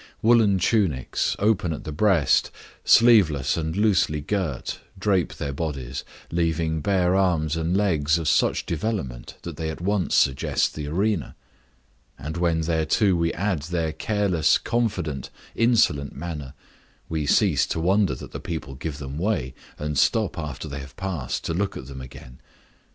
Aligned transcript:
Woollen 0.23 0.57
tunics, 0.57 1.35
open 1.37 1.71
at 1.73 1.83
the 1.83 1.91
breast, 1.91 2.49
sleeveless 2.83 3.55
and 3.55 3.75
loosely 3.77 4.19
girt, 4.19 4.79
drape 4.97 5.33
their 5.35 5.53
bodies, 5.53 6.03
leaving 6.31 6.81
bare 6.81 7.15
arms 7.15 7.55
and 7.55 7.77
legs 7.77 8.17
of 8.17 8.27
such 8.27 8.65
development 8.65 9.35
that 9.43 9.57
they 9.57 9.69
at 9.69 9.79
once 9.79 10.15
suggest 10.15 10.73
the 10.73 10.87
arena; 10.87 11.35
and 12.17 12.35
when 12.35 12.61
thereto 12.63 13.13
we 13.13 13.31
add 13.33 13.61
their 13.61 13.93
careless, 13.93 14.57
confident, 14.57 15.29
insolent 15.53 16.15
manner, 16.15 16.55
we 17.07 17.27
cease 17.27 17.67
to 17.67 17.79
wonder 17.79 18.15
that 18.15 18.31
the 18.31 18.39
people 18.39 18.73
give 18.73 18.97
them 18.97 19.19
way, 19.19 19.53
and 19.77 19.99
stop 19.99 20.35
after 20.35 20.67
they 20.67 20.79
have 20.79 20.95
passed 20.95 21.45
to 21.45 21.53
look 21.53 21.77
at 21.77 21.85
them 21.85 22.01
again. 22.01 22.39